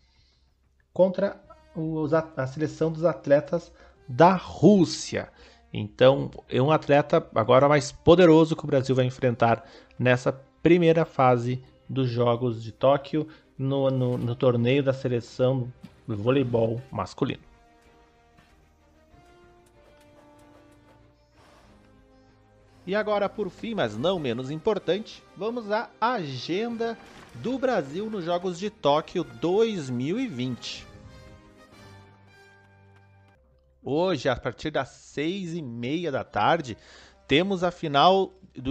Contra 0.92 1.37
os, 1.75 2.14
a 2.14 2.47
seleção 2.47 2.92
dos 2.92 3.04
atletas 3.04 3.73
da 4.08 4.35
Rússia. 4.35 5.28
Então, 5.73 6.30
é 6.49 6.62
um 6.62 6.70
atleta 6.70 7.26
agora 7.35 7.68
mais 7.68 7.92
poderoso 7.92 8.56
que 8.56 8.64
o 8.64 8.66
Brasil 8.66 8.94
vai 8.94 9.04
enfrentar 9.04 9.64
nessa 9.99 10.32
primeira 10.62 11.04
fase 11.04 11.62
dos 11.88 12.08
Jogos 12.08 12.62
de 12.62 12.73
Tóquio 12.73 13.26
no, 13.58 13.90
no, 13.90 14.16
no 14.16 14.35
torneio 14.35 14.82
da 14.82 14.92
seleção 14.92 15.70
do 16.06 16.16
voleibol 16.16 16.80
masculino. 16.90 17.48
E 22.88 22.95
agora, 22.95 23.28
por 23.28 23.50
fim, 23.50 23.75
mas 23.75 23.99
não 23.99 24.18
menos 24.18 24.50
importante, 24.50 25.23
vamos 25.37 25.71
à 25.71 25.90
agenda 26.00 26.97
do 27.35 27.59
Brasil 27.59 28.09
nos 28.09 28.25
Jogos 28.25 28.59
de 28.59 28.71
Tóquio 28.71 29.25
2020. 29.25 30.87
Hoje, 33.85 34.30
a 34.30 34.35
partir 34.37 34.71
das 34.71 34.88
seis 34.88 35.52
e 35.52 35.61
meia 35.61 36.11
da 36.11 36.25
tarde, 36.25 36.78
temos 37.26 37.62
a 37.62 37.71
final 37.71 38.33
do, 38.54 38.71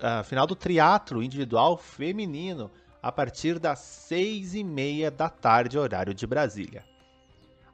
a 0.00 0.24
final 0.24 0.46
do 0.46 0.56
triatlo 0.56 1.22
individual 1.22 1.76
feminino 1.76 2.70
a 3.02 3.12
partir 3.12 3.58
das 3.58 3.80
seis 3.80 4.54
e 4.54 4.64
meia 4.64 5.10
da 5.10 5.28
tarde, 5.28 5.78
horário 5.78 6.14
de 6.14 6.26
Brasília. 6.26 6.86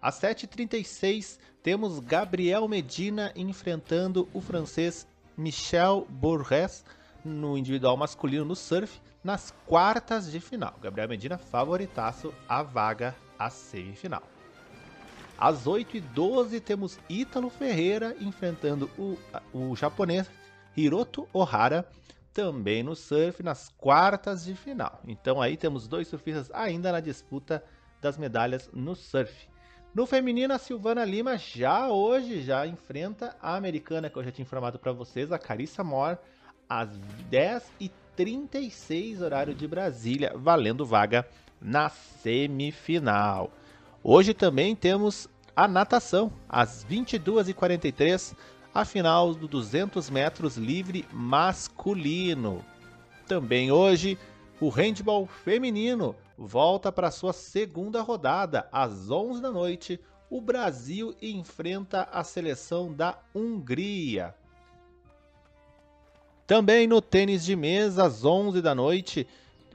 Às 0.02 0.20
7h36, 0.20 1.38
temos 1.62 2.00
Gabriel 2.00 2.66
Medina 2.66 3.32
enfrentando 3.36 4.28
o 4.34 4.40
francês 4.40 5.06
Michel 5.36 6.06
Bourges 6.08 6.84
no 7.24 7.56
individual 7.56 7.96
masculino 7.96 8.44
no 8.44 8.54
surf 8.54 9.00
nas 9.22 9.52
quartas 9.66 10.30
de 10.30 10.38
final. 10.40 10.74
Gabriel 10.80 11.08
Medina 11.08 11.38
favoritaço 11.38 12.34
a 12.48 12.62
vaga 12.62 13.14
à 13.38 13.48
semifinal. 13.48 14.22
Às 15.38 15.64
8h12 15.64 16.60
temos 16.60 16.98
Ítalo 17.08 17.50
Ferreira 17.50 18.14
enfrentando 18.20 18.88
o, 18.96 19.18
o 19.52 19.74
japonês 19.74 20.30
Hiroto 20.76 21.28
Ohara 21.32 21.88
também 22.32 22.82
no 22.82 22.94
surf 22.94 23.42
nas 23.42 23.68
quartas 23.78 24.44
de 24.44 24.54
final. 24.54 25.00
Então 25.06 25.40
aí 25.40 25.56
temos 25.56 25.88
dois 25.88 26.08
surfistas 26.08 26.50
ainda 26.52 26.92
na 26.92 27.00
disputa 27.00 27.64
das 28.00 28.18
medalhas 28.18 28.68
no 28.72 28.94
surf. 28.94 29.48
No 29.94 30.06
feminino, 30.06 30.52
a 30.52 30.58
Silvana 30.58 31.04
Lima 31.04 31.38
já 31.38 31.86
hoje 31.86 32.42
já 32.42 32.66
enfrenta 32.66 33.36
a 33.40 33.54
americana 33.54 34.10
que 34.10 34.16
eu 34.16 34.24
já 34.24 34.32
tinha 34.32 34.42
informado 34.42 34.76
para 34.76 34.90
vocês, 34.90 35.30
a 35.30 35.38
Carissa 35.38 35.84
Moore, 35.84 36.18
às 36.68 36.88
10h36 37.30 39.20
horário 39.20 39.54
de 39.54 39.68
Brasília, 39.68 40.32
valendo 40.34 40.84
vaga 40.84 41.24
na 41.62 41.88
semifinal. 41.88 43.52
Hoje 44.02 44.34
também 44.34 44.74
temos 44.74 45.28
a 45.54 45.68
natação, 45.68 46.32
às 46.48 46.84
22h43, 46.84 48.34
a 48.74 48.84
final 48.84 49.32
do 49.32 49.46
200 49.46 50.10
metros 50.10 50.56
livre 50.56 51.04
masculino. 51.12 52.64
Também 53.28 53.70
hoje, 53.70 54.18
o 54.60 54.70
handball 54.70 55.28
feminino 55.28 56.16
volta 56.36 56.90
para 56.90 57.10
sua 57.10 57.32
segunda 57.32 58.00
rodada. 58.02 58.68
Às 58.72 59.10
11 59.10 59.40
da 59.40 59.50
noite, 59.50 60.00
o 60.28 60.40
Brasil 60.40 61.14
enfrenta 61.22 62.08
a 62.12 62.24
seleção 62.24 62.92
da 62.92 63.18
Hungria. 63.34 64.34
Também 66.46 66.86
no 66.86 67.00
tênis 67.00 67.44
de 67.44 67.56
mesa, 67.56 68.04
às 68.04 68.24
11 68.24 68.60
da 68.60 68.74
noite, 68.74 69.26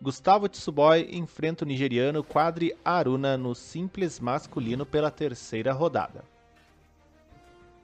Gustavo 0.01 0.47
Tsuboy 0.47 1.09
enfrenta 1.11 1.65
o 1.65 1.67
nigeriano 1.67 2.23
Quadri 2.23 2.75
Aruna 2.85 3.37
no 3.37 3.55
simples 3.55 4.19
masculino 4.19 4.85
pela 4.85 5.09
terceira 5.09 5.73
rodada. 5.73 6.23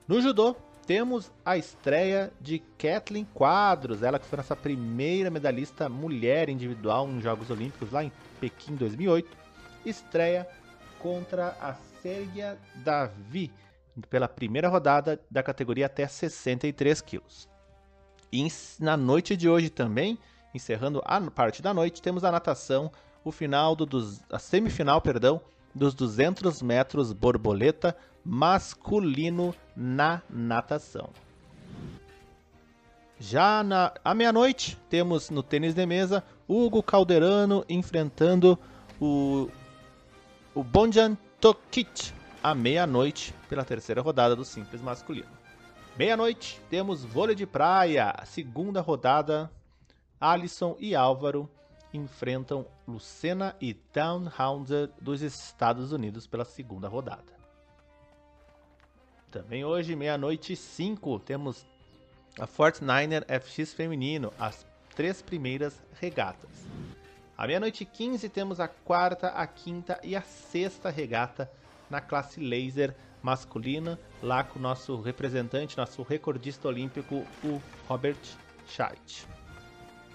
No 0.06 0.20
judô, 0.22 0.54
temos 0.86 1.32
a 1.44 1.58
estreia 1.58 2.32
de 2.40 2.60
Kathleen 2.78 3.26
Quadros, 3.34 4.02
ela 4.02 4.20
que 4.20 4.26
foi 4.26 4.36
nossa 4.36 4.54
primeira 4.54 5.30
medalhista 5.30 5.88
mulher 5.88 6.48
individual 6.48 7.08
em 7.08 7.20
Jogos 7.20 7.50
Olímpicos 7.50 7.90
lá 7.90 8.04
em 8.04 8.12
Pequim 8.40 8.74
2008. 8.76 9.36
Estreia 9.84 10.48
contra 10.98 11.56
a 11.60 11.74
Sérgia 12.02 12.58
Davi 12.76 13.52
pela 14.10 14.28
primeira 14.28 14.68
rodada 14.68 15.20
da 15.30 15.42
categoria 15.42 15.86
até 15.86 16.06
63 16.06 17.00
quilos. 17.00 17.48
E 18.32 18.46
na 18.80 18.96
noite 18.96 19.36
de 19.36 19.48
hoje 19.48 19.70
também, 19.70 20.18
encerrando 20.54 21.00
a 21.04 21.20
parte 21.30 21.62
da 21.62 21.72
noite, 21.72 22.02
temos 22.02 22.24
a 22.24 22.32
natação, 22.32 22.90
o 23.24 23.32
final 23.32 23.74
do, 23.74 23.86
dos, 23.86 24.22
a 24.30 24.38
semifinal, 24.38 25.00
perdão, 25.00 25.40
dos 25.74 25.94
200 25.94 26.62
metros 26.62 27.12
borboleta 27.12 27.96
masculino 28.24 29.54
na 29.76 30.22
natação. 30.28 31.10
Já 33.18 33.62
na 33.62 33.94
à 34.04 34.14
meia-noite, 34.14 34.78
temos 34.90 35.30
no 35.30 35.42
tênis 35.42 35.74
de 35.74 35.86
mesa 35.86 36.22
Hugo 36.46 36.82
Calderano 36.82 37.64
enfrentando 37.68 38.58
o, 39.00 39.48
o 40.54 40.62
Bonjan 40.62 41.16
Tokic 41.40 42.12
à 42.42 42.54
meia-noite 42.54 43.34
pela 43.48 43.64
terceira 43.64 44.02
rodada 44.02 44.36
do 44.36 44.44
simples 44.44 44.82
masculino. 44.82 45.30
Meia-noite, 45.96 46.60
temos 46.68 47.04
vôlei 47.04 47.34
de 47.34 47.46
praia, 47.46 48.14
segunda 48.26 48.82
rodada. 48.82 49.50
Alisson 50.20 50.76
e 50.78 50.94
Álvaro 50.94 51.48
enfrentam 51.92 52.66
Lucena 52.86 53.56
e 53.60 53.72
Townhouser 53.72 54.90
dos 55.00 55.22
Estados 55.22 55.92
Unidos 55.92 56.26
pela 56.26 56.44
segunda 56.44 56.86
rodada. 56.86 57.34
Também 59.30 59.64
hoje, 59.64 59.96
meia-noite 59.96 60.52
e 60.52 60.56
5, 60.56 61.18
temos 61.20 61.66
a 62.38 62.46
Fortniner 62.46 63.24
FX 63.28 63.72
feminino, 63.72 64.32
as 64.38 64.66
três 64.94 65.22
primeiras 65.22 65.82
regatas. 66.00 66.50
À 67.36 67.46
meia-noite 67.46 67.82
e 67.82 67.86
15 67.86 68.28
temos 68.28 68.60
a 68.60 68.68
quarta, 68.68 69.28
a 69.28 69.46
quinta 69.46 69.98
e 70.02 70.14
a 70.14 70.22
sexta 70.22 70.90
regata 70.90 71.50
na 71.88 72.00
classe 72.00 72.40
laser 72.40 72.94
masculina, 73.22 73.98
lá 74.22 74.44
com 74.44 74.58
o 74.58 74.62
nosso 74.62 75.00
representante, 75.00 75.76
nosso 75.76 76.02
recordista 76.02 76.68
olímpico, 76.68 77.26
o 77.42 77.60
Robert 77.88 78.16
Scheidt. 78.66 79.26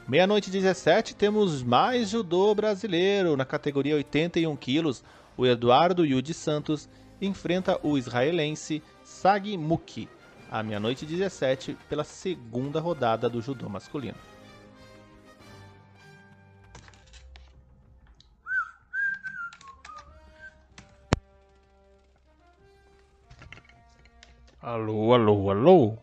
Meia-noite 0.08 0.50
17 0.50 1.16
temos 1.16 1.62
mais 1.64 2.10
judô 2.10 2.54
brasileiro 2.54 3.38
na 3.38 3.46
categoria 3.46 3.96
81 3.96 4.56
quilos. 4.56 5.04
O 5.38 5.46
Eduardo 5.46 6.06
Yudi 6.06 6.34
Santos 6.34 6.90
enfrenta 7.22 7.80
o 7.84 7.98
israelense 7.98 8.82
Sagi 9.04 9.58
Muki 9.58 10.10
à 10.52 10.62
meia-noite 10.62 11.06
17 11.06 11.78
pela 11.88 12.04
segunda 12.04 12.82
rodada 12.82 13.30
do 13.30 13.42
judô 13.42 13.70
masculino. 13.70 14.18
Alô, 24.62 25.14
alô, 25.14 25.50
alô. 25.50 25.98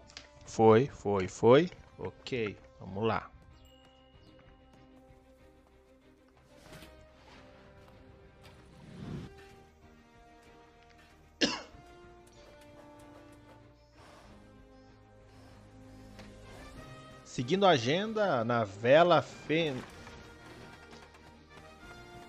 Foi, 0.46 0.86
foi, 0.86 1.28
foi. 1.28 1.70
Ok, 1.98 2.56
vamos 2.80 3.04
lá. 3.04 3.30
Seguindo 17.38 17.66
a 17.66 17.70
agenda 17.70 18.44
na 18.44 18.64
vela 18.64 19.22
fem... 19.22 19.76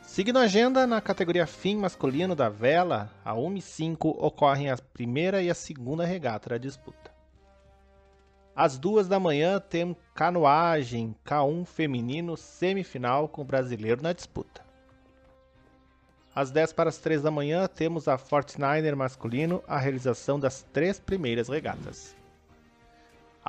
Seguindo 0.03 0.37
a 0.37 0.43
agenda 0.43 0.85
na 0.85 1.01
categoria 1.01 1.47
fim 1.47 1.77
masculino 1.77 2.35
da 2.35 2.47
vela, 2.47 3.09
a 3.25 3.33
1 3.33 3.55
e 3.55 3.61
5 3.63 4.07
ocorrem 4.23 4.69
a 4.69 4.77
primeira 4.77 5.41
e 5.41 5.49
a 5.49 5.55
segunda 5.55 6.05
regata 6.05 6.51
da 6.51 6.59
disputa. 6.59 7.11
Às 8.55 8.77
duas 8.77 9.07
da 9.07 9.19
manhã 9.19 9.59
tem 9.59 9.97
canoagem 10.13 11.15
K1 11.25 11.65
feminino 11.65 12.37
semifinal 12.37 13.27
com 13.27 13.41
o 13.41 13.45
brasileiro 13.45 14.03
na 14.03 14.13
disputa. 14.13 14.63
Às 16.35 16.51
10 16.51 16.71
para 16.73 16.89
as 16.89 16.99
3 16.99 17.23
da 17.23 17.31
manhã 17.31 17.65
temos 17.65 18.07
a 18.07 18.15
Fortniner 18.15 18.95
masculino, 18.95 19.63
a 19.67 19.79
realização 19.79 20.39
das 20.39 20.61
três 20.71 20.99
primeiras 20.99 21.49
regatas. 21.49 22.18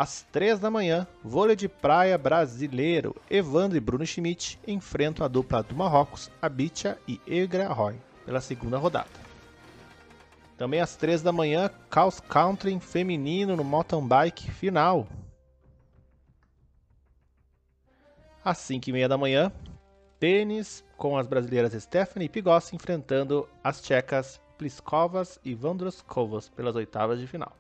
Às 0.01 0.23
3 0.33 0.59
da 0.59 0.71
manhã, 0.71 1.07
vôlei 1.23 1.55
de 1.55 1.69
praia 1.69 2.17
brasileiro. 2.17 3.15
Evandro 3.29 3.77
e 3.77 3.81
Bruno 3.81 4.07
Schmidt 4.07 4.59
enfrentam 4.67 5.27
a 5.27 5.29
dupla 5.29 5.63
do 5.63 5.77
Marrocos, 5.77 6.31
Abitia 6.41 6.99
e 7.07 7.21
Egra 7.27 7.71
Roy, 7.71 8.01
pela 8.25 8.41
segunda 8.41 8.79
rodada. 8.79 9.11
Também 10.57 10.81
às 10.81 10.97
3 10.97 11.21
da 11.21 11.33
manhã, 11.33 11.71
Caos 11.91 12.19
Country 12.19 12.81
feminino 12.81 13.55
no 13.55 13.63
mountain 13.63 14.09
bike 14.09 14.51
final. 14.51 15.07
Às 18.43 18.57
5 18.57 18.89
e 18.89 18.93
meia 18.95 19.07
da 19.07 19.19
manhã, 19.19 19.53
tênis 20.19 20.83
com 20.97 21.19
as 21.19 21.27
brasileiras 21.27 21.75
Stephanie 21.75 22.31
Pigossi 22.31 22.75
enfrentando 22.75 23.47
as 23.63 23.83
tchecas 23.83 24.41
Pliskovas 24.57 25.39
e 25.45 25.55
Vandroskovas 25.55 26.49
pelas 26.49 26.75
oitavas 26.75 27.21
de 27.21 27.27
final 27.27 27.60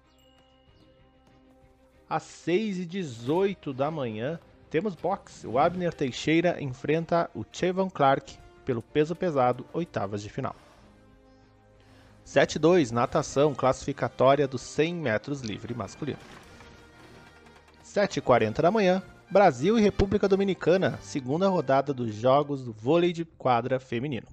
às 2.10 2.24
6h18 2.24 3.72
da 3.72 3.88
manhã, 3.88 4.40
temos 4.68 4.96
boxe. 4.96 5.46
O 5.46 5.58
Abner 5.60 5.94
Teixeira 5.94 6.60
enfrenta 6.60 7.30
o 7.32 7.44
Chevon 7.50 7.88
Clark 7.88 8.36
pelo 8.64 8.82
peso 8.82 9.14
pesado, 9.14 9.64
oitavas 9.72 10.20
de 10.20 10.28
final. 10.28 10.56
7-2, 12.26 12.90
natação 12.90 13.54
classificatória 13.54 14.48
dos 14.48 14.60
100 14.62 14.94
metros 14.94 15.40
livre 15.40 15.72
masculino. 15.72 16.18
7h40 17.84 18.60
da 18.60 18.70
manhã, 18.70 19.02
Brasil 19.30 19.78
e 19.78 19.82
República 19.82 20.28
Dominicana, 20.28 20.98
segunda 21.02 21.48
rodada 21.48 21.94
dos 21.94 22.14
Jogos 22.14 22.64
do 22.64 22.72
Vôlei 22.72 23.12
de 23.12 23.24
Quadra 23.24 23.78
Feminino. 23.78 24.26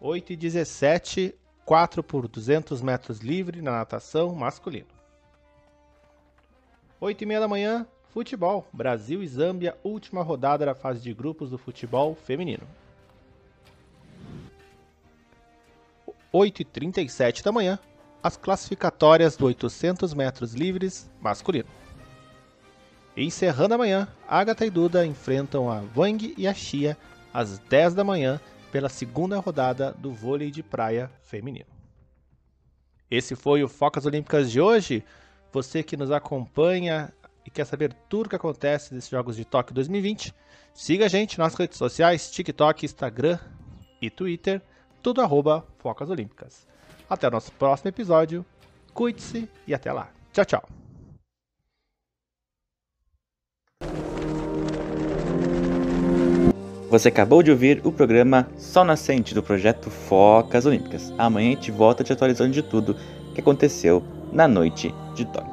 8h17, 0.00 1.34
4 1.64 2.02
por 2.02 2.26
200 2.26 2.80
metros 2.80 3.18
livre 3.18 3.60
na 3.62 3.72
natação 3.72 4.34
masculino. 4.34 5.01
8 7.02 7.20
e 7.20 7.26
meia 7.26 7.40
da 7.40 7.48
manhã, 7.48 7.84
futebol. 8.10 8.64
Brasil 8.72 9.24
e 9.24 9.26
Zâmbia, 9.26 9.76
última 9.82 10.22
rodada 10.22 10.64
da 10.64 10.72
fase 10.72 11.00
de 11.00 11.12
grupos 11.12 11.50
do 11.50 11.58
futebol 11.58 12.14
feminino. 12.14 12.62
8 16.32 16.62
e 16.62 16.64
37 16.64 17.42
da 17.42 17.50
manhã, 17.50 17.76
as 18.22 18.36
classificatórias 18.36 19.36
do 19.36 19.46
800 19.46 20.14
metros 20.14 20.54
livres 20.54 21.10
masculino. 21.20 21.68
encerrando 23.16 23.74
a 23.74 23.78
manhã, 23.78 24.06
Agatha 24.28 24.64
e 24.64 24.70
Duda 24.70 25.04
enfrentam 25.04 25.68
a 25.68 25.82
Wang 25.96 26.32
e 26.38 26.46
a 26.46 26.54
Xia 26.54 26.96
às 27.34 27.58
10 27.58 27.94
da 27.94 28.04
manhã 28.04 28.40
pela 28.70 28.88
segunda 28.88 29.40
rodada 29.40 29.90
do 29.98 30.12
vôlei 30.12 30.52
de 30.52 30.62
praia 30.62 31.10
feminino. 31.20 31.66
Esse 33.10 33.34
foi 33.34 33.64
o 33.64 33.68
Focas 33.68 34.06
Olímpicas 34.06 34.52
de 34.52 34.60
hoje. 34.60 35.04
Você 35.52 35.82
que 35.82 35.98
nos 35.98 36.10
acompanha 36.10 37.12
e 37.44 37.50
quer 37.50 37.66
saber 37.66 37.92
tudo 38.08 38.24
o 38.24 38.28
que 38.30 38.36
acontece 38.36 38.94
nesses 38.94 39.10
Jogos 39.10 39.36
de 39.36 39.44
Tóquio 39.44 39.74
2020, 39.74 40.34
siga 40.72 41.04
a 41.04 41.08
gente 41.08 41.38
nas 41.38 41.54
redes 41.54 41.76
sociais, 41.76 42.30
TikTok, 42.30 42.86
Instagram 42.86 43.38
e 44.00 44.08
Twitter, 44.08 44.62
tudo 45.02 45.20
arroba 45.20 45.66
Focas 45.78 46.08
Olímpicas. 46.08 46.66
Até 47.08 47.28
o 47.28 47.30
nosso 47.30 47.52
próximo 47.52 47.90
episódio, 47.90 48.46
cuide-se 48.94 49.46
e 49.66 49.74
até 49.74 49.92
lá. 49.92 50.10
Tchau, 50.32 50.44
tchau. 50.46 50.64
Você 56.88 57.08
acabou 57.08 57.42
de 57.42 57.50
ouvir 57.50 57.82
o 57.84 57.92
programa 57.92 58.48
Sol 58.56 58.84
Nascente 58.84 59.34
do 59.34 59.42
projeto 59.42 59.90
Focas 59.90 60.64
Olímpicas. 60.64 61.12
Amanhã 61.18 61.50
a 61.50 61.54
gente 61.56 61.70
volta 61.70 62.02
te 62.02 62.12
atualizando 62.12 62.52
de 62.52 62.62
tudo 62.62 62.96
que 63.34 63.40
aconteceu 63.40 64.02
na 64.32 64.48
noite 64.48 64.94
de 65.14 65.24
Tóquio. 65.26 65.51